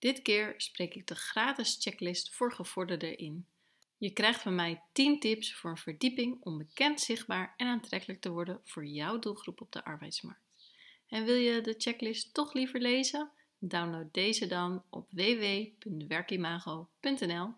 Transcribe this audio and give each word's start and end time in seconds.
Dit 0.00 0.22
keer 0.22 0.54
spreek 0.56 0.94
ik 0.94 1.06
de 1.06 1.14
gratis 1.14 1.76
checklist 1.80 2.34
voor 2.34 2.52
gevorderden 2.52 3.18
in. 3.18 3.46
Je 3.98 4.10
krijgt 4.10 4.42
van 4.42 4.54
mij 4.54 4.82
10 4.92 5.20
tips 5.20 5.54
voor 5.54 5.70
een 5.70 5.76
verdieping 5.76 6.36
om 6.40 6.58
bekend, 6.58 7.00
zichtbaar 7.00 7.54
en 7.56 7.66
aantrekkelijk 7.66 8.20
te 8.20 8.30
worden 8.30 8.60
voor 8.64 8.84
jouw 8.84 9.18
doelgroep 9.18 9.60
op 9.60 9.72
de 9.72 9.84
arbeidsmarkt. 9.84 10.40
En 11.08 11.24
wil 11.24 11.34
je 11.34 11.60
de 11.60 11.74
checklist 11.78 12.34
toch 12.34 12.52
liever 12.52 12.80
lezen? 12.80 13.30
Download 13.58 14.12
deze 14.12 14.46
dan 14.46 14.82
op 14.90 15.08
www.werkimago.nl. 15.10 17.54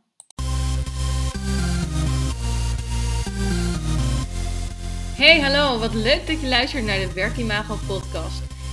Hey, 5.16 5.40
hallo, 5.40 5.78
wat 5.78 5.94
leuk 5.94 6.26
dat 6.26 6.40
je 6.40 6.48
luistert 6.48 6.84
naar 6.84 6.98
de 6.98 7.12
Werkimago 7.12 7.76
podcast. 7.86 8.51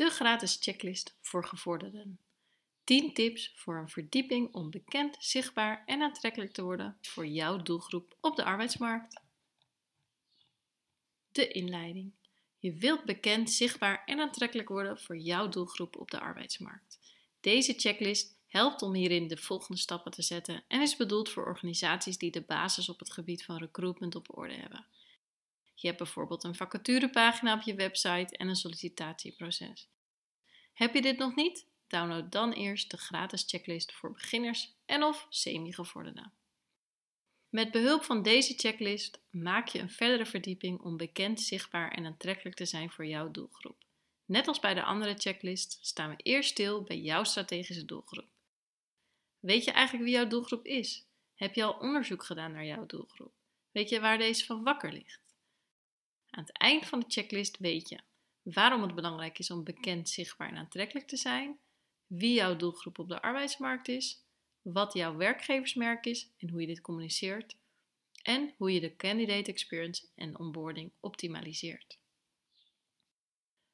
De 0.00 0.10
gratis 0.10 0.56
checklist 0.60 1.16
voor 1.20 1.44
gevorderden. 1.44 2.18
10 2.84 3.14
tips 3.14 3.52
voor 3.56 3.76
een 3.76 3.88
verdieping 3.88 4.54
om 4.54 4.70
bekend, 4.70 5.16
zichtbaar 5.18 5.82
en 5.86 6.02
aantrekkelijk 6.02 6.52
te 6.52 6.62
worden 6.62 6.96
voor 7.00 7.26
jouw 7.26 7.56
doelgroep 7.56 8.16
op 8.20 8.36
de 8.36 8.44
arbeidsmarkt. 8.44 9.20
De 11.32 11.48
inleiding. 11.48 12.12
Je 12.58 12.72
wilt 12.72 13.04
bekend, 13.04 13.50
zichtbaar 13.50 14.02
en 14.06 14.20
aantrekkelijk 14.20 14.68
worden 14.68 15.00
voor 15.00 15.18
jouw 15.18 15.48
doelgroep 15.48 15.96
op 15.96 16.10
de 16.10 16.20
arbeidsmarkt. 16.20 16.98
Deze 17.40 17.74
checklist 17.76 18.36
helpt 18.46 18.82
om 18.82 18.94
hierin 18.94 19.28
de 19.28 19.36
volgende 19.36 19.80
stappen 19.80 20.12
te 20.12 20.22
zetten 20.22 20.64
en 20.68 20.80
is 20.80 20.96
bedoeld 20.96 21.28
voor 21.28 21.46
organisaties 21.46 22.18
die 22.18 22.30
de 22.30 22.42
basis 22.42 22.88
op 22.88 22.98
het 22.98 23.12
gebied 23.12 23.44
van 23.44 23.58
recruitment 23.58 24.14
op 24.14 24.36
orde 24.38 24.54
hebben. 24.54 24.86
Je 25.80 25.86
hebt 25.86 25.98
bijvoorbeeld 25.98 26.44
een 26.44 26.54
vacaturepagina 26.54 27.54
op 27.54 27.62
je 27.62 27.74
website 27.74 28.36
en 28.36 28.48
een 28.48 28.56
sollicitatieproces. 28.56 29.88
Heb 30.72 30.94
je 30.94 31.02
dit 31.02 31.18
nog 31.18 31.34
niet? 31.34 31.66
Download 31.86 32.32
dan 32.32 32.52
eerst 32.52 32.90
de 32.90 32.96
gratis 32.96 33.44
checklist 33.46 33.92
voor 33.92 34.12
beginners 34.12 34.74
en 34.86 35.02
of 35.02 35.26
semi-gevorderden. 35.28 36.32
Met 37.48 37.70
behulp 37.70 38.04
van 38.04 38.22
deze 38.22 38.54
checklist 38.56 39.20
maak 39.30 39.68
je 39.68 39.78
een 39.78 39.90
verdere 39.90 40.26
verdieping 40.26 40.80
om 40.80 40.96
bekend, 40.96 41.40
zichtbaar 41.40 41.90
en 41.90 42.06
aantrekkelijk 42.06 42.56
te 42.56 42.64
zijn 42.64 42.90
voor 42.90 43.06
jouw 43.06 43.30
doelgroep. 43.30 43.84
Net 44.24 44.48
als 44.48 44.60
bij 44.60 44.74
de 44.74 44.82
andere 44.82 45.14
checklist 45.18 45.78
staan 45.80 46.10
we 46.10 46.16
eerst 46.16 46.50
stil 46.50 46.82
bij 46.82 46.98
jouw 46.98 47.24
strategische 47.24 47.84
doelgroep. 47.84 48.28
Weet 49.38 49.64
je 49.64 49.70
eigenlijk 49.70 50.04
wie 50.04 50.14
jouw 50.14 50.26
doelgroep 50.26 50.66
is? 50.66 51.06
Heb 51.34 51.54
je 51.54 51.64
al 51.64 51.78
onderzoek 51.78 52.24
gedaan 52.24 52.52
naar 52.52 52.64
jouw 52.64 52.86
doelgroep? 52.86 53.32
Weet 53.70 53.88
je 53.88 54.00
waar 54.00 54.18
deze 54.18 54.44
van 54.44 54.62
wakker 54.62 54.92
ligt? 54.92 55.29
Aan 56.30 56.42
het 56.42 56.58
eind 56.58 56.86
van 56.86 57.00
de 57.00 57.06
checklist 57.08 57.58
weet 57.58 57.88
je 57.88 58.00
waarom 58.42 58.82
het 58.82 58.94
belangrijk 58.94 59.38
is 59.38 59.50
om 59.50 59.64
bekend, 59.64 60.08
zichtbaar 60.08 60.48
en 60.48 60.56
aantrekkelijk 60.56 61.06
te 61.06 61.16
zijn, 61.16 61.58
wie 62.06 62.34
jouw 62.34 62.56
doelgroep 62.56 62.98
op 62.98 63.08
de 63.08 63.22
arbeidsmarkt 63.22 63.88
is, 63.88 64.24
wat 64.62 64.92
jouw 64.92 65.16
werkgeversmerk 65.16 66.06
is 66.06 66.30
en 66.38 66.50
hoe 66.50 66.60
je 66.60 66.66
dit 66.66 66.80
communiceert, 66.80 67.56
en 68.22 68.54
hoe 68.56 68.72
je 68.72 68.80
de 68.80 68.96
candidate 68.96 69.50
experience 69.50 70.08
en 70.14 70.38
onboarding 70.38 70.92
optimaliseert. 71.00 71.98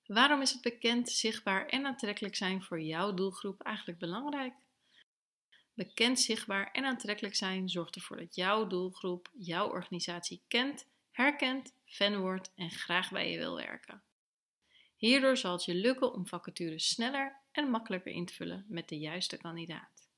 Waarom 0.07 0.41
is 0.41 0.53
het 0.53 0.63
bekend, 0.63 1.09
zichtbaar 1.09 1.67
en 1.67 1.87
aantrekkelijk 1.87 2.37
zijn 2.37 2.63
voor 2.63 2.81
jouw 2.81 3.15
doelgroep 3.15 3.63
eigenlijk 3.63 3.99
belangrijk? 3.99 4.55
Bekend, 5.75 6.21
zichtbaar 6.21 6.71
en 6.73 6.85
aantrekkelijk 6.85 7.35
zijn 7.35 7.69
zorgt 7.69 7.95
ervoor 7.95 8.17
dat 8.17 8.35
jouw 8.35 8.67
doelgroep 8.67 9.31
jouw 9.39 9.69
organisatie 9.69 10.43
kent, 10.49 10.87
herkent, 11.17 11.75
fan 11.85 12.19
wordt 12.19 12.53
en 12.55 12.71
graag 12.71 13.11
bij 13.11 13.31
je 13.31 13.39
wil 13.39 13.57
werken. 13.57 14.03
Hierdoor 14.97 15.37
zal 15.37 15.53
het 15.53 15.65
je 15.65 15.75
lukken 15.75 16.13
om 16.13 16.27
vacatures 16.27 16.89
sneller 16.89 17.37
en 17.53 17.71
makkelijker 17.71 18.13
in 18.13 18.27
te 18.27 18.35
vullen 18.35 18.65
met 18.69 18.89
de 18.89 18.99
juiste 18.99 19.37
kandidaat. 19.37 20.09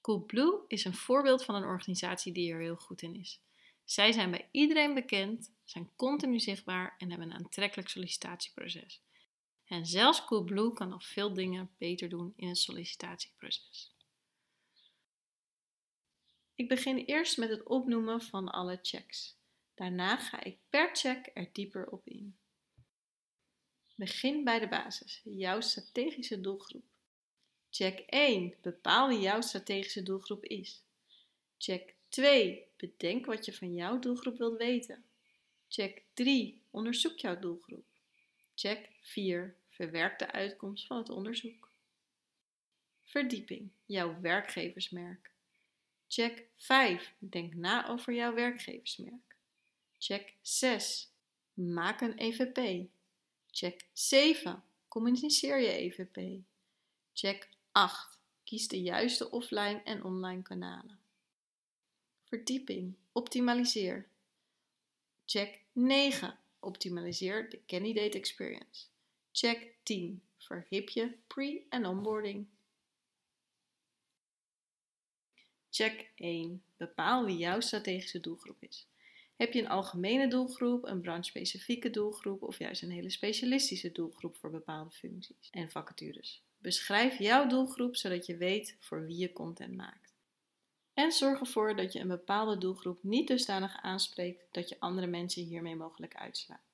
Coolblue 0.00 0.60
is 0.68 0.84
een 0.84 0.94
voorbeeld 0.94 1.44
van 1.44 1.54
een 1.54 1.64
organisatie 1.64 2.32
die 2.32 2.52
er 2.52 2.60
heel 2.60 2.76
goed 2.76 3.02
in 3.02 3.14
is. 3.14 3.40
Zij 3.84 4.12
zijn 4.12 4.30
bij 4.30 4.48
iedereen 4.50 4.94
bekend, 4.94 5.52
zijn 5.64 5.90
continu 5.96 6.40
zichtbaar 6.40 6.94
en 6.98 7.10
hebben 7.10 7.30
een 7.30 7.36
aantrekkelijk 7.36 7.88
sollicitatieproces. 7.88 9.02
En 9.64 9.86
zelfs 9.86 10.24
Coolblue 10.24 10.72
kan 10.72 10.88
nog 10.88 11.04
veel 11.04 11.34
dingen 11.34 11.70
beter 11.78 12.08
doen 12.08 12.32
in 12.36 12.48
het 12.48 12.58
sollicitatieproces. 12.58 13.94
Ik 16.54 16.68
begin 16.68 16.96
eerst 16.96 17.38
met 17.38 17.50
het 17.50 17.62
opnoemen 17.62 18.20
van 18.20 18.48
alle 18.48 18.78
checks. 18.82 19.38
Daarna 19.80 20.16
ga 20.16 20.42
ik 20.42 20.58
per 20.70 20.96
check 20.96 21.30
er 21.34 21.48
dieper 21.52 21.86
op 21.86 22.08
in. 22.08 22.36
Begin 23.94 24.44
bij 24.44 24.58
de 24.58 24.68
basis, 24.68 25.20
jouw 25.24 25.60
strategische 25.60 26.40
doelgroep. 26.40 26.84
Check 27.70 27.98
1. 28.06 28.54
Bepaal 28.62 29.08
wie 29.08 29.20
jouw 29.20 29.40
strategische 29.40 30.02
doelgroep 30.02 30.44
is. 30.44 30.82
Check 31.58 31.94
2. 32.08 32.66
Bedenk 32.76 33.26
wat 33.26 33.44
je 33.44 33.52
van 33.52 33.74
jouw 33.74 33.98
doelgroep 33.98 34.38
wilt 34.38 34.58
weten. 34.58 35.04
Check 35.68 36.02
3. 36.14 36.62
Onderzoek 36.70 37.18
jouw 37.18 37.38
doelgroep. 37.38 37.86
Check 38.54 38.88
4. 39.00 39.56
Verwerk 39.68 40.18
de 40.18 40.32
uitkomst 40.32 40.86
van 40.86 40.96
het 40.96 41.08
onderzoek. 41.10 41.70
Verdieping, 43.04 43.70
jouw 43.86 44.20
werkgeversmerk. 44.20 45.30
Check 46.08 46.46
5. 46.56 47.14
Denk 47.18 47.54
na 47.54 47.88
over 47.88 48.12
jouw 48.14 48.34
werkgeversmerk. 48.34 49.29
Check 50.00 50.34
6. 50.42 51.12
Maak 51.54 52.00
een 52.00 52.18
EVP. 52.18 52.88
Check 53.50 53.88
7. 53.92 54.62
Communiceer 54.88 55.60
je 55.60 55.72
EVP. 55.72 56.42
Check 57.12 57.48
8. 57.72 58.18
Kies 58.44 58.68
de 58.68 58.82
juiste 58.82 59.30
offline 59.30 59.82
en 59.84 60.04
online 60.04 60.42
kanalen. 60.42 60.98
Verdieping. 62.24 62.94
Optimaliseer. 63.12 64.08
Check 65.24 65.60
9. 65.72 66.38
Optimaliseer 66.60 67.50
de 67.50 67.60
candidate 67.66 68.18
experience. 68.18 68.86
Check 69.32 69.74
10. 69.82 70.22
Verhip 70.36 70.88
je 70.88 71.12
pre- 71.26 71.62
en 71.68 71.86
onboarding. 71.86 72.46
Check 75.70 76.10
1. 76.14 76.62
Bepaal 76.76 77.24
wie 77.24 77.36
jouw 77.36 77.60
strategische 77.60 78.20
doelgroep 78.20 78.62
is. 78.62 78.86
Heb 79.40 79.52
je 79.52 79.60
een 79.60 79.68
algemene 79.68 80.28
doelgroep, 80.28 80.84
een 80.84 81.00
branche-specifieke 81.00 81.90
doelgroep 81.90 82.42
of 82.42 82.58
juist 82.58 82.82
een 82.82 82.90
hele 82.90 83.10
specialistische 83.10 83.92
doelgroep 83.92 84.36
voor 84.36 84.50
bepaalde 84.50 84.90
functies 84.90 85.48
en 85.50 85.70
vacatures? 85.70 86.42
Beschrijf 86.58 87.18
jouw 87.18 87.46
doelgroep 87.46 87.96
zodat 87.96 88.26
je 88.26 88.36
weet 88.36 88.76
voor 88.80 89.06
wie 89.06 89.16
je 89.16 89.32
content 89.32 89.76
maakt. 89.76 90.14
En 90.94 91.12
zorg 91.12 91.40
ervoor 91.40 91.76
dat 91.76 91.92
je 91.92 92.00
een 92.00 92.08
bepaalde 92.08 92.58
doelgroep 92.58 93.02
niet 93.02 93.28
dusdanig 93.28 93.76
aanspreekt 93.82 94.44
dat 94.50 94.68
je 94.68 94.80
andere 94.80 95.06
mensen 95.06 95.42
hiermee 95.42 95.76
mogelijk 95.76 96.14
uitslaat. 96.14 96.69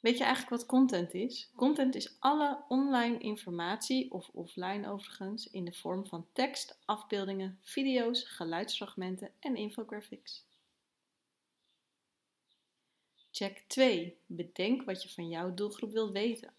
Weet 0.00 0.18
je 0.18 0.24
eigenlijk 0.24 0.56
wat 0.56 0.66
content 0.66 1.14
is? 1.14 1.50
Content 1.56 1.94
is 1.94 2.16
alle 2.18 2.64
online 2.68 3.18
informatie, 3.18 4.10
of 4.10 4.28
offline 4.32 4.88
overigens, 4.88 5.50
in 5.50 5.64
de 5.64 5.72
vorm 5.72 6.06
van 6.06 6.26
tekst, 6.32 6.78
afbeeldingen, 6.84 7.58
video's, 7.62 8.24
geluidsfragmenten 8.24 9.32
en 9.40 9.56
infographics. 9.56 10.44
Check 13.30 13.64
2. 13.66 14.18
Bedenk 14.26 14.82
wat 14.82 15.02
je 15.02 15.08
van 15.08 15.28
jouw 15.28 15.54
doelgroep 15.54 15.92
wilt 15.92 16.12
weten. 16.12 16.52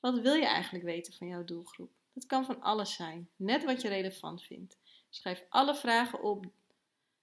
Wat 0.00 0.20
wil 0.20 0.34
je 0.34 0.46
eigenlijk 0.46 0.84
weten 0.84 1.12
van 1.12 1.26
jouw 1.26 1.44
doelgroep? 1.44 1.90
Dat 2.12 2.26
kan 2.26 2.44
van 2.44 2.62
alles 2.62 2.94
zijn, 2.94 3.28
net 3.36 3.64
wat 3.64 3.82
je 3.82 3.88
relevant 3.88 4.42
vindt. 4.42 4.78
Schrijf 5.10 5.44
alle 5.48 5.74
vragen 5.74 6.22
op 6.22 6.46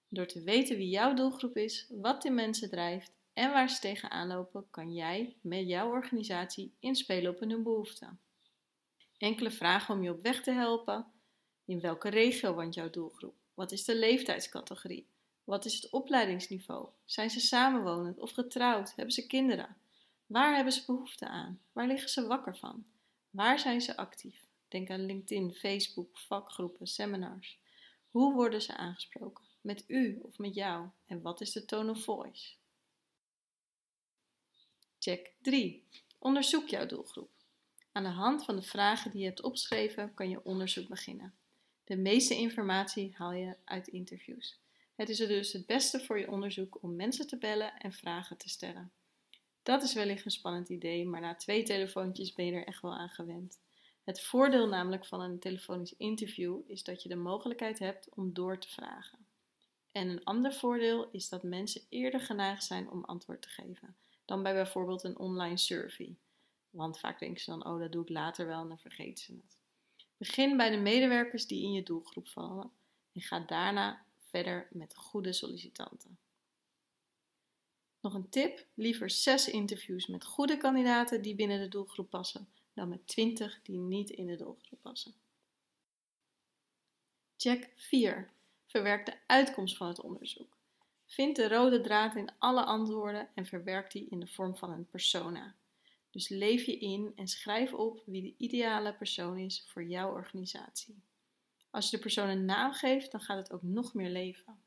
door 0.08 0.26
te 0.26 0.44
weten 0.44 0.78
wie 0.78 0.90
jouw 0.90 1.14
doelgroep 1.14 1.58
is, 1.58 1.88
wat 1.90 2.22
die 2.22 2.32
mensen 2.32 2.70
drijft 2.70 3.12
en 3.34 3.52
waar 3.52 3.70
ze 3.70 3.80
tegenaan 3.80 4.28
lopen, 4.28 4.68
kan 4.70 4.94
jij 4.94 5.36
met 5.42 5.68
jouw 5.68 5.90
organisatie 5.90 6.76
inspelen 6.80 7.32
op 7.32 7.40
hun 7.40 7.64
behoeften. 7.64 8.20
Enkele 9.18 9.52
vragen 9.52 9.96
om 9.96 10.04
je 10.04 10.12
op 10.12 10.22
weg 10.22 10.44
te 10.44 10.52
helpen. 10.52 11.06
In 11.66 11.80
welke 11.80 12.10
regio 12.10 12.54
woont 12.54 12.74
jouw 12.74 12.90
doelgroep? 12.90 13.36
Wat 13.54 13.72
is 13.72 13.86
de 13.86 13.96
leeftijdscategorie? 13.96 15.08
Wat 15.44 15.66
is 15.66 15.76
het 15.76 15.90
opleidingsniveau? 15.90 16.90
Zijn 17.06 17.30
ze 17.30 17.40
samenwonend 17.40 18.20
of 18.20 18.32
getrouwd? 18.32 18.96
Hebben 18.96 19.14
ze 19.14 19.28
kinderen? 19.28 19.78
Waar 20.26 20.56
hebben 20.56 20.74
ze 20.74 20.86
behoefte 20.86 21.28
aan? 21.28 21.62
Waar 21.72 21.88
liggen 21.88 22.10
ze 22.10 22.28
wakker 22.28 22.58
van? 22.58 22.86
Waar 23.30 23.60
zijn 23.60 23.82
ze 23.82 23.98
actief? 23.98 24.46
Denk 24.68 24.90
aan 24.90 25.06
LinkedIn, 25.06 25.54
Facebook, 25.54 26.18
vakgroepen, 26.18 26.88
seminars. 26.88 27.60
Hoe 28.10 28.34
worden 28.34 28.62
ze 28.62 28.78
aangesproken? 28.78 29.46
Met 29.62 29.84
u 29.88 30.20
of 30.22 30.38
met 30.38 30.56
jou? 30.56 30.88
En 31.06 31.22
wat 31.22 31.42
is 31.42 31.52
de 31.52 31.66
tone 31.66 31.92
of 31.92 32.04
voice? 32.04 32.54
Check 35.04 35.34
3. 35.42 35.84
Onderzoek 36.20 36.68
jouw 36.68 36.86
doelgroep. 36.86 37.30
Aan 37.92 38.04
de 38.04 38.10
hand 38.10 38.46
van 38.46 38.56
de 38.56 38.62
vragen 38.62 39.12
die 39.12 39.20
je 39.20 39.26
hebt 39.26 39.42
opgeschreven 39.42 40.14
kan 40.14 40.30
je 40.30 40.44
onderzoek 40.46 40.88
beginnen. 40.88 41.34
De 41.84 41.96
meeste 41.96 42.36
informatie 42.36 43.14
haal 43.18 43.32
je 43.32 43.56
uit 43.66 43.88
interviews. 43.88 44.60
Het 44.96 45.10
is 45.10 45.18
dus 45.18 45.54
het 45.54 45.66
beste 45.66 46.00
voor 46.00 46.20
je 46.20 46.32
onderzoek 46.32 46.78
om 46.82 46.96
mensen 46.96 47.28
te 47.28 47.38
bellen 47.38 47.78
en 47.78 47.94
vragen 47.94 48.38
te 48.38 48.50
stellen. 48.50 48.92
Dat 49.64 49.84
is 49.84 49.94
wellicht 49.94 50.26
een 50.26 50.32
spannend 50.32 50.70
idee, 50.70 51.06
maar 51.06 51.22
na 51.22 51.36
twee 51.36 51.64
telefoontjes 51.64 52.34
ben 52.34 52.46
je 52.46 52.52
er 52.52 52.68
echt 52.68 52.82
wel 52.82 52.96
aan 52.96 53.10
gewend. 53.10 53.60
Het 54.04 54.22
voordeel 54.22 54.68
namelijk 54.68 55.06
van 55.06 55.22
een 55.22 55.40
telefonisch 55.40 55.96
interview 55.98 56.60
is 56.68 56.84
dat 56.84 57.04
je 57.04 57.10
de 57.10 57.16
mogelijkheid 57.16 57.80
hebt 57.80 58.10
om 58.10 58.34
door 58.34 58.60
te 58.60 58.70
vragen. 58.70 59.26
En 59.92 60.10
een 60.10 60.24
ander 60.24 60.54
voordeel 60.54 61.10
is 61.12 61.30
dat 61.30 61.44
mensen 61.44 61.82
eerder 61.90 62.20
geneigd 62.20 62.64
zijn 62.64 62.90
om 62.90 63.04
antwoord 63.04 63.42
te 63.42 63.50
geven 63.50 63.96
dan 64.32 64.44
bij 64.44 64.54
bijvoorbeeld 64.54 65.04
een 65.04 65.18
online 65.18 65.58
survey. 65.58 66.16
Want 66.70 67.00
vaak 67.00 67.20
denken 67.20 67.42
ze 67.42 67.50
dan, 67.50 67.66
oh 67.66 67.80
dat 67.80 67.92
doe 67.92 68.04
ik 68.04 68.10
later 68.10 68.48
wel 68.48 68.62
en 68.62 68.68
dan 68.68 68.80
vergeten 68.80 69.24
ze 69.24 69.34
het. 69.34 69.58
Begin 70.18 70.58
bij 70.58 70.70
de 70.70 70.78
medewerkers 70.78 71.48
die 71.48 71.64
in 71.64 71.72
je 71.72 71.84
doelgroep 71.84 72.28
vallen 72.28 72.72
en 73.14 73.22
ga 73.22 73.40
daarna 73.40 74.06
verder 74.18 74.68
met 74.72 74.96
goede 74.96 75.34
sollicitanten. 75.34 76.18
Nog 78.00 78.14
een 78.14 78.30
tip: 78.30 78.68
liever 78.74 79.10
6 79.10 79.50
interviews 79.50 80.08
met 80.08 80.26
goede 80.26 80.58
kandidaten 80.58 81.22
die 81.22 81.36
binnen 81.36 81.60
de 81.60 81.68
doelgroep 81.68 82.10
passen, 82.10 82.50
dan 82.74 82.90
met 82.90 83.08
20 83.08 83.60
die 83.64 83.78
niet 83.78 84.10
in 84.10 84.26
de 84.26 84.36
doelgroep 84.36 84.82
passen. 84.82 85.14
Check 87.38 87.72
4. 87.76 88.32
Verwerk 88.66 89.06
de 89.06 89.18
uitkomst 89.28 89.78
van 89.78 89.88
het 89.88 90.02
onderzoek. 90.02 90.61
Vind 91.12 91.36
de 91.36 91.48
rode 91.48 91.82
draad 91.82 92.16
in 92.16 92.30
alle 92.38 92.64
antwoorden 92.64 93.30
en 93.36 93.46
verwerk 93.46 93.92
die 93.92 94.08
in 94.10 94.20
de 94.20 94.28
vorm 94.28 94.58
van 94.58 94.72
een 94.72 94.88
persona. 94.90 95.56
Dus 96.10 96.30
leef 96.30 96.66
je 96.66 96.78
in 96.78 97.12
en 97.16 97.28
schrijf 97.28 97.74
op 97.74 98.04
wie 98.06 98.22
de 98.22 98.34
ideale 98.38 98.94
persoon 98.94 99.38
is 99.38 99.66
voor 99.68 99.84
jouw 99.84 100.12
organisatie. 100.12 101.02
Als 101.70 101.90
je 101.90 101.96
de 101.96 102.02
persoon 102.02 102.30
een 102.30 102.46
naam 102.46 102.74
geeft, 102.74 103.12
dan 103.12 103.22
gaat 103.22 103.38
het 103.38 103.52
ook 103.52 103.62
nog 103.62 103.94
meer 103.94 104.10
leven. 104.10 104.60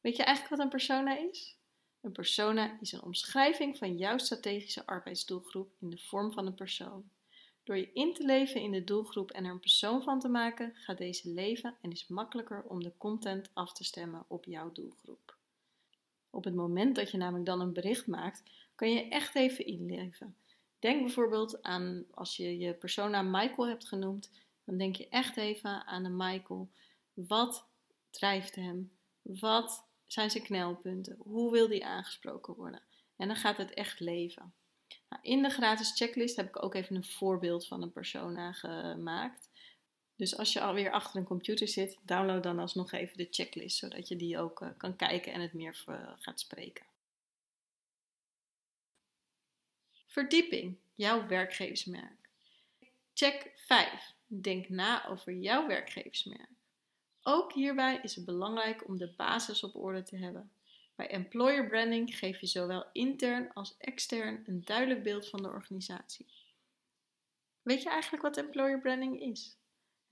Weet 0.00 0.16
je 0.16 0.22
eigenlijk 0.22 0.56
wat 0.56 0.64
een 0.64 0.72
persona 0.72 1.18
is? 1.18 1.56
Een 2.00 2.12
persona 2.12 2.78
is 2.80 2.92
een 2.92 3.02
omschrijving 3.02 3.78
van 3.78 3.96
jouw 3.96 4.18
strategische 4.18 4.86
arbeidsdoelgroep 4.86 5.72
in 5.80 5.90
de 5.90 5.98
vorm 5.98 6.32
van 6.32 6.46
een 6.46 6.54
persoon. 6.54 7.10
Door 7.64 7.76
je 7.76 7.92
in 7.92 8.14
te 8.14 8.24
leven 8.24 8.60
in 8.60 8.72
de 8.72 8.84
doelgroep 8.84 9.30
en 9.30 9.44
er 9.44 9.50
een 9.50 9.60
persoon 9.60 10.02
van 10.02 10.20
te 10.20 10.28
maken, 10.28 10.72
gaat 10.74 10.98
deze 10.98 11.30
leven 11.30 11.76
en 11.80 11.90
is 11.90 12.08
makkelijker 12.08 12.62
om 12.62 12.82
de 12.82 12.92
content 12.98 13.50
af 13.52 13.72
te 13.72 13.84
stemmen 13.84 14.24
op 14.28 14.44
jouw 14.44 14.72
doelgroep. 14.72 15.31
Op 16.34 16.44
het 16.44 16.54
moment 16.54 16.96
dat 16.96 17.10
je 17.10 17.16
namelijk 17.16 17.46
dan 17.46 17.60
een 17.60 17.72
bericht 17.72 18.06
maakt, 18.06 18.42
kan 18.74 18.92
je 18.92 19.08
echt 19.08 19.34
even 19.34 19.66
inleven. 19.66 20.36
Denk 20.78 21.02
bijvoorbeeld 21.02 21.62
aan 21.62 22.04
als 22.10 22.36
je 22.36 22.58
je 22.58 22.74
persona 22.74 23.22
Michael 23.22 23.68
hebt 23.68 23.88
genoemd, 23.88 24.30
dan 24.64 24.78
denk 24.78 24.96
je 24.96 25.08
echt 25.08 25.36
even 25.36 25.86
aan 25.86 26.02
de 26.02 26.08
Michael. 26.08 26.68
Wat 27.14 27.66
drijft 28.10 28.54
hem? 28.54 28.92
Wat 29.22 29.86
zijn 30.06 30.30
zijn 30.30 30.44
knelpunten? 30.44 31.16
Hoe 31.18 31.52
wil 31.52 31.68
die 31.68 31.86
aangesproken 31.86 32.54
worden? 32.54 32.82
En 33.16 33.26
dan 33.26 33.36
gaat 33.36 33.56
het 33.56 33.74
echt 33.74 34.00
leven. 34.00 34.54
Nou, 35.08 35.22
in 35.22 35.42
de 35.42 35.50
gratis 35.50 35.92
checklist 35.96 36.36
heb 36.36 36.48
ik 36.48 36.62
ook 36.62 36.74
even 36.74 36.96
een 36.96 37.04
voorbeeld 37.04 37.66
van 37.66 37.82
een 37.82 37.92
persona 37.92 38.52
gemaakt. 38.52 39.50
Dus 40.22 40.36
als 40.36 40.52
je 40.52 40.60
alweer 40.60 40.90
achter 40.90 41.20
een 41.20 41.26
computer 41.26 41.68
zit, 41.68 41.98
download 42.02 42.42
dan 42.42 42.58
alsnog 42.58 42.92
even 42.92 43.16
de 43.16 43.28
checklist, 43.30 43.76
zodat 43.76 44.08
je 44.08 44.16
die 44.16 44.38
ook 44.38 44.60
uh, 44.60 44.68
kan 44.76 44.96
kijken 44.96 45.32
en 45.32 45.40
het 45.40 45.52
meer 45.52 45.84
uh, 45.88 46.12
gaat 46.18 46.40
spreken. 46.40 46.86
Verdieping, 50.06 50.76
jouw 50.94 51.26
werkgeversmerk. 51.26 52.28
Check 53.14 53.52
5. 53.54 54.14
Denk 54.26 54.68
na 54.68 55.08
over 55.08 55.32
jouw 55.32 55.66
werkgeversmerk. 55.66 56.50
Ook 57.22 57.52
hierbij 57.52 58.00
is 58.02 58.14
het 58.14 58.24
belangrijk 58.24 58.88
om 58.88 58.96
de 58.98 59.12
basis 59.16 59.64
op 59.64 59.76
orde 59.76 60.02
te 60.02 60.16
hebben. 60.16 60.52
Bij 60.94 61.08
employer 61.08 61.68
branding 61.68 62.18
geef 62.18 62.40
je 62.40 62.46
zowel 62.46 62.86
intern 62.92 63.52
als 63.52 63.76
extern 63.78 64.42
een 64.46 64.64
duidelijk 64.64 65.02
beeld 65.02 65.28
van 65.28 65.42
de 65.42 65.48
organisatie. 65.48 66.26
Weet 67.62 67.82
je 67.82 67.88
eigenlijk 67.88 68.22
wat 68.22 68.36
employer 68.36 68.80
branding 68.80 69.20
is? 69.20 69.60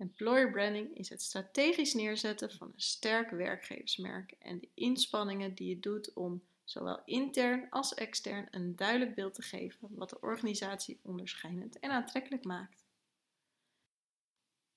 Employer 0.01 0.51
branding 0.51 0.97
is 0.97 1.09
het 1.09 1.23
strategisch 1.23 1.95
neerzetten 1.95 2.51
van 2.51 2.67
een 2.67 2.81
sterk 2.81 3.31
werkgeversmerk 3.31 4.35
en 4.39 4.59
de 4.59 4.69
inspanningen 4.75 5.55
die 5.55 5.69
je 5.69 5.81
doet 5.81 6.13
om 6.13 6.43
zowel 6.65 7.03
intern 7.05 7.71
als 7.71 7.95
extern 7.95 8.49
een 8.51 8.77
duidelijk 8.77 9.15
beeld 9.15 9.35
te 9.35 9.43
geven 9.43 9.89
wat 9.91 10.11
de 10.11 10.21
organisatie 10.21 11.01
onderscheidend 11.03 11.79
en 11.79 11.91
aantrekkelijk 11.91 12.45
maakt. 12.45 12.85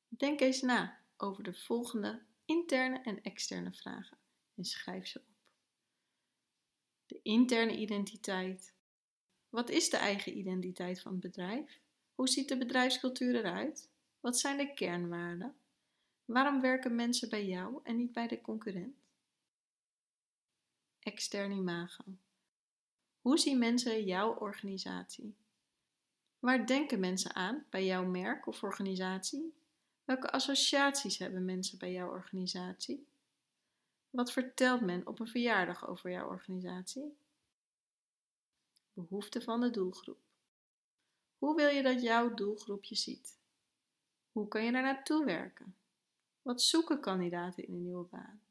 Denk 0.08 0.40
eens 0.40 0.62
na 0.62 1.00
over 1.18 1.44
de 1.44 1.54
volgende 1.54 2.22
interne 2.46 3.02
en 3.02 3.22
externe 3.22 3.72
vragen 3.72 4.18
en 4.56 4.66
schrijf 4.66 5.08
ze 5.08 5.20
op. 5.20 5.36
De 7.06 7.20
interne 7.22 7.78
identiteit. 7.78 8.74
Wat 9.50 9.70
is 9.70 9.90
de 9.90 9.98
eigen 9.98 10.38
identiteit 10.38 11.02
van 11.02 11.12
het 11.12 11.22
bedrijf? 11.22 11.80
Hoe 12.16 12.30
ziet 12.30 12.48
de 12.48 12.58
bedrijfscultuur 12.58 13.36
eruit? 13.36 13.92
Wat 14.24 14.40
zijn 14.40 14.58
de 14.58 14.74
kernwaarden? 14.74 15.56
Waarom 16.26 16.62
werken 16.62 16.96
mensen 16.96 17.30
bij 17.30 17.46
jou 17.46 17.80
en 17.84 17.96
niet 17.96 18.12
bij 18.12 18.28
de 18.28 18.42
concurrent? 18.42 18.96
Extern 21.00 21.52
imago. 21.52 22.04
Hoe 23.22 23.38
zien 23.38 23.60
mensen 23.60 24.06
jouw 24.06 24.36
organisatie? 24.36 25.36
Waar 26.40 26.68
denken 26.68 27.00
mensen 27.00 27.36
aan 27.36 27.66
bij 27.70 27.86
jouw 27.86 28.06
merk 28.06 28.48
of 28.48 28.64
organisatie? 28.64 29.54
Welke 30.04 30.32
associaties 30.32 31.18
hebben 31.18 31.46
mensen 31.46 31.78
bij 31.78 31.92
jouw 31.92 32.10
organisatie? 32.10 33.08
Wat 34.10 34.32
vertelt 34.32 34.82
men 34.82 35.08
op 35.08 35.20
een 35.20 35.28
verjaardag 35.28 35.88
over 35.88 36.12
jouw 36.12 36.28
organisatie? 36.28 37.18
Behoeften 38.94 39.42
van 39.42 39.62
de 39.62 39.70
doelgroep. 39.70 40.20
Hoe 41.38 41.56
wil 41.56 41.70
je 41.70 41.84
dat 41.84 42.02
jouw 42.02 42.34
doelgroep 42.34 42.84
je 42.84 42.96
ziet? 42.96 43.42
Hoe 44.34 44.48
kan 44.48 44.64
je 44.64 44.72
daar 44.72 45.04
werken? 45.26 45.76
Wat 46.42 46.62
zoeken 46.62 47.02
kandidaten 47.02 47.68
in 47.68 47.74
een 47.74 47.82
nieuwe 47.82 48.06
baan? 48.06 48.42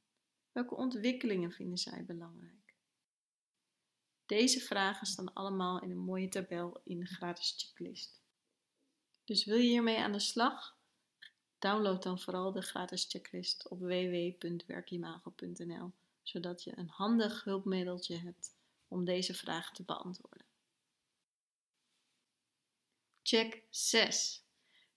Welke 0.53 0.75
ontwikkelingen 0.75 1.53
vinden 1.53 1.79
zij 1.79 2.05
belangrijk? 2.05 2.75
Deze 4.27 4.61
vragen 4.61 5.07
staan 5.07 5.33
allemaal 5.33 5.83
in 5.83 5.91
een 5.91 5.99
mooie 5.99 6.29
tabel 6.29 6.81
in 6.85 6.99
de 6.99 7.07
gratis 7.07 7.55
checklist. 7.57 8.21
Dus 9.25 9.45
wil 9.45 9.57
je 9.57 9.69
hiermee 9.69 9.99
aan 9.99 10.13
de 10.13 10.19
slag? 10.19 10.77
Download 11.59 12.03
dan 12.03 12.19
vooral 12.19 12.53
de 12.53 12.63
gratis 12.63 13.07
checklist 13.09 13.69
op 13.69 13.79
www.werkimago.nl, 13.79 15.93
zodat 16.23 16.65
je 16.65 16.79
een 16.79 16.89
handig 16.89 17.45
hulpmiddeltje 17.45 18.17
hebt 18.17 18.55
om 18.89 19.05
deze 19.05 19.35
vragen 19.35 19.75
te 19.75 19.83
beantwoorden. 19.83 20.47
Check 23.23 23.63
6. 23.71 24.43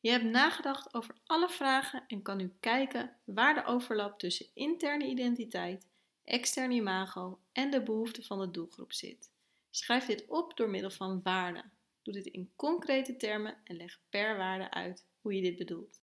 Je 0.05 0.11
hebt 0.11 0.23
nagedacht 0.23 0.93
over 0.93 1.15
alle 1.25 1.49
vragen 1.49 2.03
en 2.07 2.21
kan 2.21 2.37
nu 2.37 2.53
kijken 2.59 3.17
waar 3.23 3.53
de 3.53 3.65
overlap 3.65 4.19
tussen 4.19 4.47
interne 4.53 5.05
identiteit, 5.05 5.87
externe 6.23 6.73
imago 6.73 7.39
en 7.51 7.71
de 7.71 7.83
behoeften 7.83 8.23
van 8.23 8.39
de 8.39 8.51
doelgroep 8.51 8.93
zit. 8.93 9.31
Schrijf 9.69 10.05
dit 10.05 10.25
op 10.27 10.57
door 10.57 10.69
middel 10.69 10.89
van 10.89 11.21
waarden. 11.23 11.71
Doe 12.01 12.13
dit 12.13 12.25
in 12.25 12.51
concrete 12.55 13.15
termen 13.15 13.57
en 13.63 13.75
leg 13.75 13.99
per 14.09 14.37
waarde 14.37 14.71
uit 14.71 15.05
hoe 15.21 15.35
je 15.35 15.41
dit 15.41 15.57
bedoelt. 15.57 16.01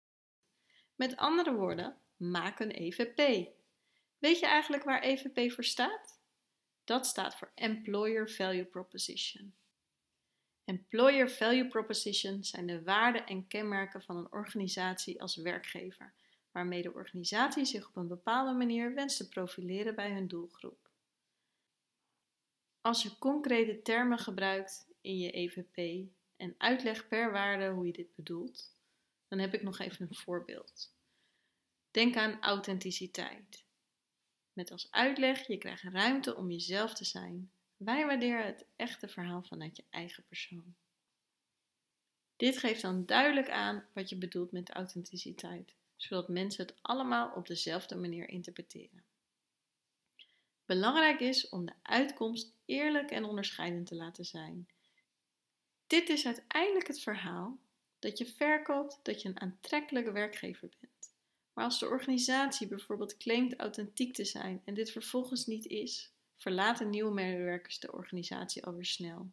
Met 0.94 1.16
andere 1.16 1.54
woorden, 1.54 1.96
maak 2.16 2.60
een 2.60 2.70
EVP. 2.70 3.48
Weet 4.18 4.38
je 4.38 4.46
eigenlijk 4.46 4.84
waar 4.84 5.02
EVP 5.02 5.52
voor 5.52 5.64
staat? 5.64 6.20
Dat 6.84 7.06
staat 7.06 7.36
voor 7.36 7.52
Employer 7.54 8.30
Value 8.30 8.64
Proposition. 8.64 9.54
Employer 10.68 11.30
Value 11.30 11.66
Proposition 11.66 12.44
zijn 12.44 12.66
de 12.66 12.82
waarden 12.82 13.26
en 13.26 13.46
kenmerken 13.46 14.02
van 14.02 14.16
een 14.16 14.32
organisatie 14.32 15.20
als 15.20 15.36
werkgever, 15.36 16.12
waarmee 16.52 16.82
de 16.82 16.92
organisatie 16.92 17.64
zich 17.64 17.88
op 17.88 17.96
een 17.96 18.08
bepaalde 18.08 18.52
manier 18.52 18.94
wenst 18.94 19.16
te 19.16 19.28
profileren 19.28 19.94
bij 19.94 20.12
hun 20.12 20.28
doelgroep. 20.28 20.90
Als 22.80 23.02
je 23.02 23.18
concrete 23.18 23.82
termen 23.82 24.18
gebruikt 24.18 24.86
in 25.00 25.18
je 25.18 25.30
EVP 25.30 26.08
en 26.36 26.54
uitlegt 26.58 27.08
per 27.08 27.32
waarde 27.32 27.68
hoe 27.68 27.86
je 27.86 27.92
dit 27.92 28.14
bedoelt, 28.14 28.76
dan 29.28 29.38
heb 29.38 29.54
ik 29.54 29.62
nog 29.62 29.78
even 29.78 30.06
een 30.08 30.14
voorbeeld. 30.14 30.94
Denk 31.90 32.16
aan 32.16 32.40
authenticiteit. 32.40 33.64
Met 34.52 34.70
als 34.70 34.90
uitleg, 34.90 35.46
je 35.46 35.58
krijgt 35.58 35.82
ruimte 35.82 36.36
om 36.36 36.50
jezelf 36.50 36.94
te 36.94 37.04
zijn. 37.04 37.50
Wij 37.78 38.06
waarderen 38.06 38.46
het 38.46 38.64
echte 38.76 39.08
verhaal 39.08 39.42
vanuit 39.42 39.76
je 39.76 39.84
eigen 39.90 40.24
persoon. 40.28 40.74
Dit 42.36 42.58
geeft 42.58 42.82
dan 42.82 43.06
duidelijk 43.06 43.50
aan 43.50 43.86
wat 43.92 44.08
je 44.08 44.16
bedoelt 44.16 44.52
met 44.52 44.70
authenticiteit, 44.70 45.74
zodat 45.96 46.28
mensen 46.28 46.66
het 46.66 46.74
allemaal 46.82 47.32
op 47.34 47.46
dezelfde 47.46 47.96
manier 47.96 48.28
interpreteren. 48.28 49.04
Belangrijk 50.66 51.20
is 51.20 51.48
om 51.48 51.66
de 51.66 51.72
uitkomst 51.82 52.52
eerlijk 52.64 53.10
en 53.10 53.24
onderscheidend 53.24 53.86
te 53.86 53.94
laten 53.94 54.24
zijn. 54.24 54.68
Dit 55.86 56.08
is 56.08 56.26
uiteindelijk 56.26 56.86
het 56.86 57.00
verhaal 57.00 57.58
dat 57.98 58.18
je 58.18 58.26
verkoopt 58.26 58.98
dat 59.02 59.22
je 59.22 59.28
een 59.28 59.40
aantrekkelijke 59.40 60.12
werkgever 60.12 60.68
bent. 60.80 61.12
Maar 61.52 61.64
als 61.64 61.78
de 61.78 61.88
organisatie 61.88 62.66
bijvoorbeeld 62.66 63.16
claimt 63.16 63.56
authentiek 63.56 64.14
te 64.14 64.24
zijn 64.24 64.62
en 64.64 64.74
dit 64.74 64.90
vervolgens 64.90 65.46
niet 65.46 65.66
is, 65.66 66.12
verlaten 66.38 66.90
nieuwe 66.90 67.12
medewerkers 67.12 67.78
de 67.78 67.92
organisatie 67.92 68.64
alweer 68.64 68.84
snel. 68.84 69.30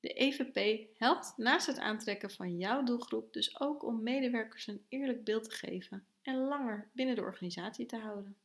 De 0.00 0.12
EVP 0.12 0.88
helpt 0.98 1.32
naast 1.36 1.66
het 1.66 1.78
aantrekken 1.78 2.30
van 2.30 2.58
jouw 2.58 2.82
doelgroep 2.82 3.32
dus 3.32 3.60
ook 3.60 3.84
om 3.84 4.02
medewerkers 4.02 4.66
een 4.66 4.84
eerlijk 4.88 5.24
beeld 5.24 5.44
te 5.44 5.50
geven 5.50 6.06
en 6.22 6.36
langer 6.36 6.90
binnen 6.92 7.14
de 7.14 7.20
organisatie 7.20 7.86
te 7.86 7.96
houden. 7.96 8.36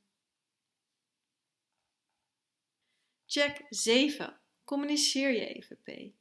Check 3.25 3.65
7. 3.69 4.39
Communiceer 4.63 5.31
je 5.31 5.55
EVP. 5.55 6.11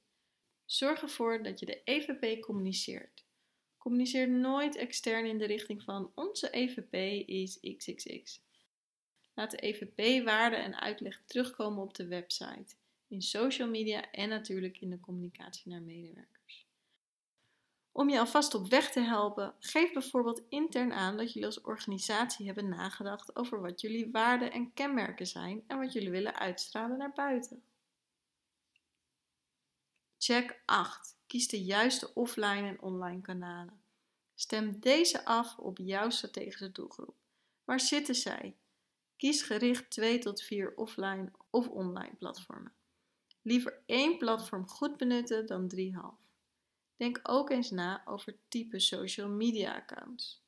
Zorg 0.64 1.02
ervoor 1.02 1.42
dat 1.42 1.58
je 1.58 1.66
de 1.66 1.82
EVP 1.84 2.42
communiceert. 2.42 3.24
Communiceer 3.78 4.28
nooit 4.28 4.76
extern 4.76 5.26
in 5.26 5.38
de 5.38 5.46
richting 5.46 5.82
van 5.82 6.12
onze 6.14 6.50
EVP 6.50 6.94
is 7.28 7.60
XXX. 7.76 8.40
Laat 9.34 9.50
de 9.50 9.56
EVP-waarde 9.56 10.56
en 10.56 10.80
uitleg 10.80 11.22
terugkomen 11.26 11.82
op 11.82 11.94
de 11.94 12.06
website, 12.06 12.74
in 13.08 13.22
social 13.22 13.68
media 13.68 14.10
en 14.10 14.28
natuurlijk 14.28 14.80
in 14.80 14.90
de 14.90 15.00
communicatie 15.00 15.70
naar 15.70 15.82
medewerkers. 15.82 16.66
Om 17.92 18.08
je 18.08 18.18
alvast 18.18 18.54
op 18.54 18.68
weg 18.68 18.90
te 18.90 19.00
helpen, 19.00 19.54
geef 19.58 19.92
bijvoorbeeld 19.92 20.42
intern 20.48 20.92
aan 20.92 21.16
dat 21.16 21.32
jullie 21.32 21.48
als 21.48 21.60
organisatie 21.60 22.46
hebben 22.46 22.68
nagedacht 22.68 23.36
over 23.36 23.60
wat 23.60 23.80
jullie 23.80 24.10
waarden 24.10 24.52
en 24.52 24.72
kenmerken 24.72 25.26
zijn 25.26 25.64
en 25.66 25.78
wat 25.78 25.92
jullie 25.92 26.10
willen 26.10 26.34
uitstralen 26.34 26.98
naar 26.98 27.12
buiten. 27.12 27.62
Check 30.18 30.62
8. 30.64 31.16
Kies 31.26 31.48
de 31.48 31.64
juiste 31.64 32.14
offline 32.14 32.68
en 32.68 32.82
online 32.82 33.20
kanalen. 33.20 33.82
Stem 34.34 34.80
deze 34.80 35.24
af 35.24 35.58
op 35.58 35.78
jouw 35.78 36.10
strategische 36.10 36.72
doelgroep. 36.72 37.14
Waar 37.64 37.80
zitten 37.80 38.14
zij? 38.14 38.56
Kies 39.22 39.42
gericht 39.42 39.90
2 39.90 40.18
tot 40.18 40.42
4 40.42 40.76
offline 40.76 41.30
of 41.50 41.68
online 41.68 42.14
platformen. 42.18 42.72
Liever 43.42 43.82
één 43.86 44.18
platform 44.18 44.68
goed 44.68 44.96
benutten 44.96 45.46
dan 45.46 45.72
3,5. 45.76 45.80
Denk 46.96 47.20
ook 47.22 47.50
eens 47.50 47.70
na 47.70 48.06
over 48.06 48.36
type 48.48 48.80
social 48.80 49.28
media 49.28 49.74
accounts. 49.74 50.42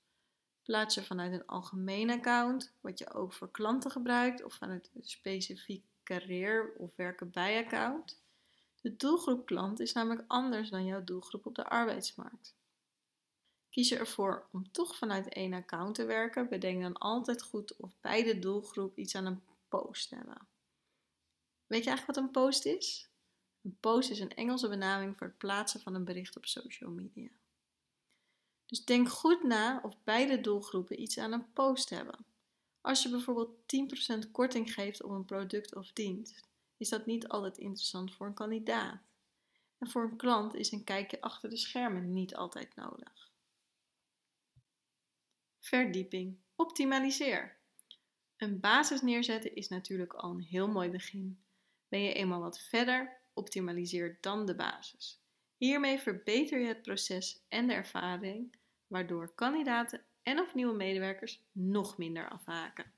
Plaats 0.63 0.95
je 0.95 1.03
vanuit 1.03 1.33
een 1.33 1.47
algemeen 1.47 2.11
account, 2.11 2.75
wat 2.81 2.99
je 2.99 3.13
ook 3.13 3.33
voor 3.33 3.51
klanten 3.51 3.91
gebruikt, 3.91 4.45
of 4.45 4.55
vanuit 4.55 4.91
een 4.95 5.05
specifiek 5.05 5.85
carrière 6.05 6.73
of 6.79 6.97
werken 6.97 7.31
bij 7.31 7.65
account. 7.65 8.23
De 8.81 8.97
doelgroep 8.97 9.47
klant 9.47 9.81
is 9.81 9.93
namelijk 9.93 10.25
anders 10.27 10.71
dan 10.71 10.85
jouw 10.85 11.05
doelgroep 11.05 11.47
op 11.47 11.55
de 11.55 11.65
arbeidsmarkt. 11.65 12.55
Kies 13.75 13.89
je 13.89 13.99
ervoor 13.99 14.49
om 14.53 14.71
toch 14.71 14.97
vanuit 14.97 15.29
één 15.29 15.53
account 15.53 15.95
te 15.95 16.05
werken, 16.05 16.49
bedenk 16.49 16.83
dan 16.83 16.99
altijd 16.99 17.43
goed 17.43 17.77
of 17.77 17.91
beide 18.01 18.39
doelgroep 18.39 18.99
iets 18.99 19.15
aan 19.15 19.27
een 19.27 19.43
post 19.69 20.11
hebben. 20.11 20.47
Weet 21.67 21.85
je 21.85 21.91
eigenlijk 21.91 22.07
wat 22.07 22.17
een 22.17 22.31
post 22.31 22.65
is? 22.65 23.09
Een 23.63 23.77
post 23.81 24.11
is 24.11 24.21
een 24.21 24.35
Engelse 24.35 24.69
benaming 24.69 25.17
voor 25.17 25.27
het 25.27 25.39
plaatsen 25.39 25.81
van 25.81 25.95
een 25.95 26.05
bericht 26.05 26.37
op 26.37 26.47
social 26.47 26.91
media. 26.91 27.29
Dus 28.67 28.85
denk 28.85 29.09
goed 29.09 29.43
na 29.43 29.81
of 29.83 29.97
beide 30.05 30.41
doelgroepen 30.41 31.01
iets 31.01 31.19
aan 31.19 31.33
een 31.33 31.53
post 31.53 31.91
hebben. 31.91 32.25
Als 32.81 33.03
je 33.03 33.09
bijvoorbeeld 33.09 33.57
10% 34.27 34.31
korting 34.31 34.75
geeft 34.75 35.03
op 35.03 35.11
een 35.11 35.25
product 35.25 35.75
of 35.75 35.93
dienst, 35.93 36.49
is 36.77 36.89
dat 36.89 37.07
niet 37.07 37.29
altijd 37.29 37.59
interessant 37.59 38.15
voor 38.15 38.27
een 38.27 38.35
kandidaat. 38.35 39.03
En 39.79 39.91
voor 39.91 40.03
een 40.03 40.17
klant 40.17 40.55
is 40.55 40.73
een 40.73 40.85
kijkje 40.85 41.21
achter 41.21 41.51
de 41.51 41.57
schermen 41.57 42.13
niet 42.13 42.37
altijd 42.37 42.75
nodig. 42.75 43.33
Verdieping. 45.65 46.37
Optimaliseer. 46.57 47.57
Een 48.37 48.61
basis 48.61 49.01
neerzetten 49.01 49.55
is 49.55 49.69
natuurlijk 49.69 50.13
al 50.13 50.31
een 50.31 50.41
heel 50.41 50.69
mooi 50.69 50.89
begin. 50.89 51.39
Ben 51.89 52.01
je 52.01 52.13
eenmaal 52.13 52.41
wat 52.41 52.61
verder, 52.61 53.17
optimaliseer 53.33 54.19
dan 54.21 54.47
de 54.47 54.55
basis. 54.55 55.21
Hiermee 55.57 55.99
verbeter 55.99 56.61
je 56.61 56.67
het 56.67 56.83
proces 56.83 57.45
en 57.49 57.67
de 57.67 57.73
ervaring, 57.73 58.57
waardoor 58.87 59.35
kandidaten 59.35 60.05
en 60.23 60.39
of 60.39 60.55
nieuwe 60.55 60.75
medewerkers 60.75 61.41
nog 61.53 61.99
minder 61.99 62.29
afhaken. 62.29 62.93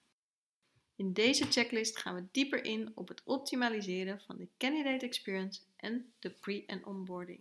In 0.96 1.12
deze 1.12 1.44
checklist 1.44 1.98
gaan 1.98 2.14
we 2.14 2.24
dieper 2.30 2.64
in 2.64 2.92
op 2.94 3.08
het 3.08 3.22
optimaliseren 3.24 4.20
van 4.20 4.36
de 4.36 4.48
candidate 4.58 5.06
experience 5.06 5.60
en 5.76 6.12
de 6.18 6.30
pre- 6.30 6.64
en 6.66 6.86
onboarding. 6.86 7.40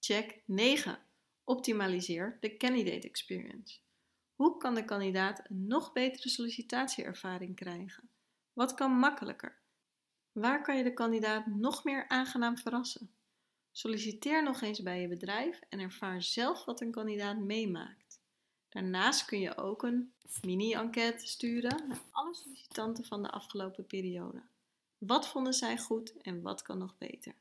Check 0.00 0.40
9. 0.44 1.05
Optimaliseer 1.48 2.36
de 2.40 2.56
candidate 2.56 3.08
experience. 3.08 3.78
Hoe 4.34 4.56
kan 4.56 4.74
de 4.74 4.84
kandidaat 4.84 5.50
een 5.50 5.66
nog 5.66 5.92
betere 5.92 6.28
sollicitatieervaring 6.28 7.56
krijgen? 7.56 8.08
Wat 8.52 8.74
kan 8.74 8.90
makkelijker? 8.90 9.58
Waar 10.32 10.62
kan 10.62 10.76
je 10.76 10.82
de 10.82 10.92
kandidaat 10.92 11.46
nog 11.46 11.84
meer 11.84 12.08
aangenaam 12.08 12.58
verrassen? 12.58 13.10
Solliciteer 13.70 14.42
nog 14.42 14.60
eens 14.60 14.82
bij 14.82 15.00
je 15.00 15.08
bedrijf 15.08 15.60
en 15.68 15.80
ervaar 15.80 16.22
zelf 16.22 16.64
wat 16.64 16.80
een 16.80 16.90
kandidaat 16.90 17.38
meemaakt. 17.38 18.20
Daarnaast 18.68 19.24
kun 19.24 19.40
je 19.40 19.56
ook 19.56 19.82
een 19.82 20.12
mini-enquête 20.42 21.26
sturen 21.26 21.88
naar 21.88 22.02
alle 22.10 22.34
sollicitanten 22.34 23.04
van 23.04 23.22
de 23.22 23.30
afgelopen 23.30 23.86
periode. 23.86 24.42
Wat 24.98 25.28
vonden 25.28 25.54
zij 25.54 25.78
goed 25.78 26.16
en 26.22 26.42
wat 26.42 26.62
kan 26.62 26.78
nog 26.78 26.98
beter? 26.98 27.34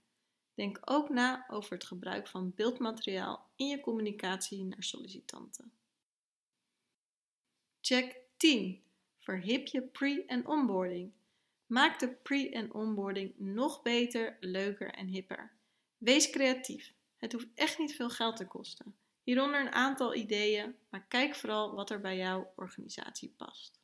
Denk 0.56 0.80
ook 0.86 1.10
na 1.10 1.46
over 1.50 1.74
het 1.74 1.86
gebruik 1.86 2.28
van 2.28 2.54
beeldmateriaal 2.56 3.50
in 3.56 3.68
je 3.68 3.80
communicatie 3.80 4.64
naar 4.64 4.84
sollicitanten. 4.84 5.72
Check 7.82 8.20
10. 8.38 8.84
Verhip 9.18 9.68
je 9.68 9.82
pre- 9.82 10.24
en 10.28 10.48
onboarding. 10.48 11.12
Maak 11.66 12.00
de 12.00 12.10
pre- 12.10 12.50
en 12.50 12.74
onboarding 12.74 13.34
nog 13.38 13.82
beter, 13.82 14.38
leuker 14.40 14.94
en 14.94 15.08
hipper. 15.08 15.52
Wees 15.98 16.30
creatief. 16.30 16.94
Het 17.18 17.32
hoeft 17.32 17.48
echt 17.56 17.80
niet 17.80 17.96
veel 17.96 18.10
geld 18.10 18.38
te 18.38 18.48
kosten. 18.48 18.96
Hieronder 19.24 19.62
een 19.62 19.72
aantal 19.72 20.16
ideeën, 20.16 20.76
maar 20.90 21.06
kijk 21.08 21.36
vooral 21.36 21.76
wat 21.76 21.90
er 21.90 22.02
bij 22.02 22.18
jouw 22.18 22.52
organisatie 22.56 23.34
past. 23.38 23.80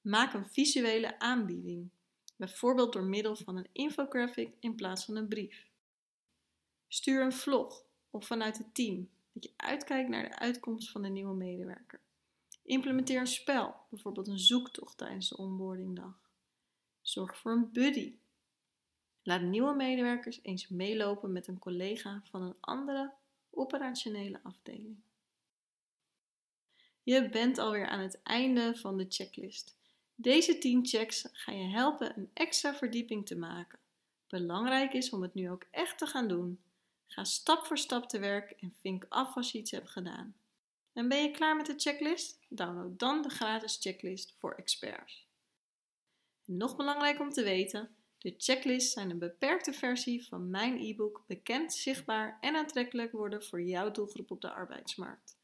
Maak 0.00 0.32
een 0.32 0.50
visuele 0.50 1.18
aanbieding, 1.18 1.90
bijvoorbeeld 2.40 2.92
door 2.92 3.04
middel 3.04 3.36
van 3.36 3.56
een 3.56 3.68
infographic 3.72 4.54
in 4.60 4.74
plaats 4.74 5.04
van 5.04 5.16
een 5.16 5.28
brief. 5.28 5.66
Stuur 6.88 7.22
een 7.22 7.32
vlog 7.32 7.84
of 8.10 8.26
vanuit 8.26 8.58
het 8.58 8.74
team 8.74 9.08
dat 9.32 9.44
je 9.44 9.52
uitkijkt 9.56 10.08
naar 10.08 10.28
de 10.28 10.38
uitkomst 10.38 10.90
van 10.90 11.02
de 11.02 11.08
nieuwe 11.08 11.34
medewerker. 11.34 12.00
Implementeer 12.62 13.20
een 13.20 13.26
spel, 13.26 13.74
bijvoorbeeld 13.90 14.28
een 14.28 14.38
zoektocht 14.38 14.98
tijdens 14.98 15.28
de 15.28 15.36
onboardingdag. 15.36 16.30
Zorg 17.00 17.36
voor 17.36 17.52
een 17.52 17.72
buddy. 17.72 18.14
Laat 19.22 19.42
nieuwe 19.42 19.74
medewerkers 19.74 20.38
eens 20.42 20.68
meelopen 20.68 21.32
met 21.32 21.46
een 21.46 21.58
collega 21.58 22.22
van 22.24 22.42
een 22.42 22.56
andere 22.60 23.12
operationele 23.50 24.40
afdeling. 24.42 24.96
Je 27.02 27.28
bent 27.28 27.58
alweer 27.58 27.86
aan 27.86 28.00
het 28.00 28.22
einde 28.22 28.74
van 28.76 28.96
de 28.96 29.06
checklist. 29.08 29.79
Deze 30.22 30.58
10 30.58 30.86
checks 30.86 31.28
gaan 31.32 31.58
je 31.58 31.68
helpen 31.68 32.18
een 32.18 32.30
extra 32.34 32.74
verdieping 32.74 33.26
te 33.26 33.36
maken. 33.36 33.78
Belangrijk 34.28 34.92
is 34.92 35.10
om 35.10 35.22
het 35.22 35.34
nu 35.34 35.50
ook 35.50 35.66
echt 35.70 35.98
te 35.98 36.06
gaan 36.06 36.28
doen. 36.28 36.60
Ga 37.06 37.24
stap 37.24 37.66
voor 37.66 37.78
stap 37.78 38.08
te 38.08 38.18
werk 38.18 38.50
en 38.50 38.74
vink 38.80 39.06
af 39.08 39.36
als 39.36 39.52
je 39.52 39.58
iets 39.58 39.70
hebt 39.70 39.90
gedaan. 39.90 40.34
En 40.92 41.08
ben 41.08 41.22
je 41.22 41.30
klaar 41.30 41.56
met 41.56 41.66
de 41.66 41.74
checklist? 41.76 42.38
Download 42.48 42.98
dan 42.98 43.22
de 43.22 43.28
gratis 43.28 43.78
checklist 43.80 44.34
voor 44.38 44.54
experts. 44.54 45.26
nog 46.44 46.76
belangrijk 46.76 47.20
om 47.20 47.30
te 47.30 47.42
weten: 47.42 47.94
de 48.18 48.34
checklists 48.38 48.92
zijn 48.92 49.10
een 49.10 49.18
beperkte 49.18 49.72
versie 49.72 50.26
van 50.26 50.50
mijn 50.50 50.78
e-book 50.78 51.24
Bekend, 51.26 51.72
zichtbaar 51.72 52.38
en 52.40 52.56
aantrekkelijk 52.56 53.12
worden 53.12 53.44
voor 53.44 53.62
jouw 53.62 53.90
doelgroep 53.90 54.30
op 54.30 54.40
de 54.40 54.50
arbeidsmarkt. 54.50 55.36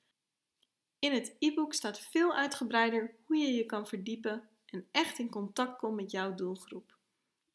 In 0.98 1.12
het 1.12 1.36
e-book 1.38 1.74
staat 1.74 2.00
veel 2.00 2.34
uitgebreider 2.34 3.14
hoe 3.24 3.36
je 3.36 3.52
je 3.52 3.66
kan 3.66 3.86
verdiepen 3.86 4.48
en 4.66 4.86
echt 4.90 5.18
in 5.18 5.30
contact 5.30 5.78
komt 5.78 5.96
met 5.96 6.10
jouw 6.10 6.34
doelgroep. 6.34 6.96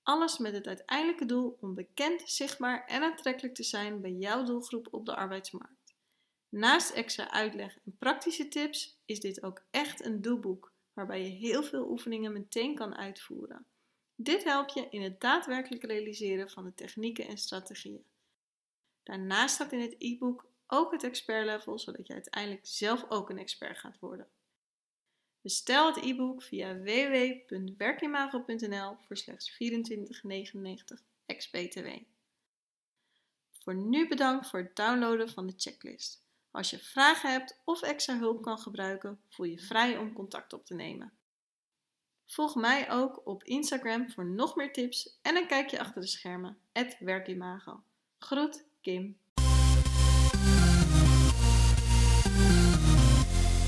Alles 0.03 0.38
met 0.38 0.53
het 0.53 0.68
uiteindelijke 0.68 1.25
doel 1.25 1.58
om 1.60 1.74
bekend, 1.74 2.22
zichtbaar 2.30 2.86
en 2.86 3.01
aantrekkelijk 3.01 3.56
te 3.56 3.63
zijn 3.63 4.01
bij 4.01 4.12
jouw 4.12 4.44
doelgroep 4.44 4.88
op 4.91 5.06
de 5.06 5.15
arbeidsmarkt. 5.15 5.96
Naast 6.50 6.89
extra 6.89 7.32
uitleg 7.32 7.77
en 7.86 7.98
praktische 7.98 8.48
tips 8.48 9.00
is 9.06 9.20
dit 9.20 9.44
ook 9.44 9.62
echt 9.70 10.06
een 10.06 10.22
doelboek 10.22 10.72
waarbij 10.94 11.24
je 11.24 11.30
heel 11.30 11.63
veel 11.63 11.89
oefeningen 11.89 12.34
meteen 12.34 12.75
kan 12.75 12.96
uitvoeren. 12.96 13.65
Dit 14.15 14.44
helpt 14.44 14.74
je 14.74 14.88
in 14.89 15.01
het 15.01 15.22
daadwerkelijk 15.22 15.84
realiseren 15.84 16.50
van 16.50 16.63
de 16.63 16.74
technieken 16.74 17.27
en 17.27 17.38
strategieën. 17.38 18.06
Daarnaast 19.03 19.56
staat 19.56 19.72
in 19.72 19.80
het 19.80 19.96
e-book 19.98 20.46
ook 20.68 20.91
het 20.91 21.03
expert 21.03 21.46
level, 21.46 21.80
zodat 21.80 22.08
je 22.08 22.13
uiteindelijk 22.13 22.65
zelf 22.65 23.06
ook 23.10 23.30
een 23.30 23.38
expert 23.38 23.77
gaat 23.77 24.00
worden. 24.00 24.27
Bestel 25.41 25.93
het 25.93 26.03
e-book 26.03 26.43
via 26.43 26.77
www.werkimago.nl 26.77 28.98
voor 29.07 29.17
slechts 29.17 29.51
24,99 29.51 29.57
ex-BTW. 31.25 31.88
Voor 33.63 33.75
nu 33.75 34.07
bedankt 34.07 34.48
voor 34.48 34.60
het 34.60 34.75
downloaden 34.75 35.29
van 35.29 35.48
de 35.48 35.53
checklist. 35.57 36.24
Als 36.51 36.69
je 36.69 36.79
vragen 36.79 37.31
hebt 37.31 37.62
of 37.63 37.81
extra 37.81 38.17
hulp 38.17 38.41
kan 38.41 38.60
gebruiken, 38.60 39.21
voel 39.29 39.45
je 39.45 39.60
vrij 39.60 39.98
om 39.98 40.13
contact 40.13 40.53
op 40.53 40.65
te 40.65 40.74
nemen. 40.74 41.13
Volg 42.25 42.55
mij 42.55 42.91
ook 42.91 43.27
op 43.27 43.43
Instagram 43.43 44.12
voor 44.12 44.25
nog 44.25 44.55
meer 44.55 44.74
tips 44.74 45.19
en 45.21 45.36
een 45.36 45.48
kijkje 45.48 45.79
achter 45.79 46.01
de 46.01 46.07
schermen. 46.07 46.57
Werkimago. 47.00 47.83
Groet 48.17 48.65
Kim. 48.81 49.20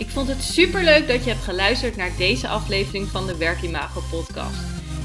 Ik 0.03 0.09
vond 0.09 0.27
het 0.27 0.43
super 0.43 0.83
leuk 0.83 1.07
dat 1.07 1.23
je 1.23 1.29
hebt 1.29 1.43
geluisterd 1.43 1.95
naar 1.95 2.11
deze 2.17 2.47
aflevering 2.47 3.07
van 3.07 3.27
de 3.27 3.37
Werkimago 3.37 4.03
podcast. 4.09 4.57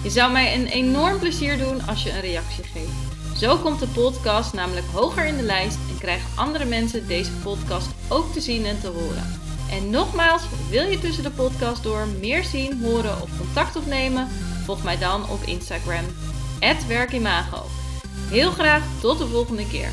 Je 0.02 0.10
zou 0.10 0.32
mij 0.32 0.54
een 0.54 0.66
enorm 0.66 1.18
plezier 1.18 1.58
doen 1.58 1.86
als 1.86 2.02
je 2.02 2.10
een 2.10 2.20
reactie 2.20 2.64
geeft. 2.64 3.38
Zo 3.38 3.56
komt 3.56 3.80
de 3.80 3.86
podcast 3.86 4.52
namelijk 4.52 4.86
hoger 4.92 5.24
in 5.24 5.36
de 5.36 5.42
lijst 5.42 5.78
en 5.90 5.98
krijgen 5.98 6.28
andere 6.36 6.64
mensen 6.64 7.06
deze 7.06 7.30
podcast 7.42 7.88
ook 8.08 8.32
te 8.32 8.40
zien 8.40 8.66
en 8.66 8.80
te 8.80 8.88
horen. 8.88 9.40
En 9.70 9.90
nogmaals, 9.90 10.42
wil 10.70 10.86
je 10.86 10.98
tussen 10.98 11.22
de 11.22 11.30
podcast 11.30 11.82
door 11.82 12.06
meer 12.20 12.44
zien, 12.44 12.80
horen 12.82 13.22
of 13.22 13.30
contact 13.38 13.76
opnemen? 13.76 14.28
Volg 14.64 14.82
mij 14.82 14.98
dan 14.98 15.28
op 15.28 15.42
Instagram, 15.42 16.04
werkimago. 16.86 17.66
Heel 18.28 18.50
graag 18.50 18.82
tot 19.00 19.18
de 19.18 19.26
volgende 19.26 19.68
keer. 19.68 19.92